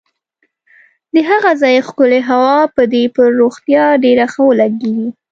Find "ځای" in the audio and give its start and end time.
1.61-1.75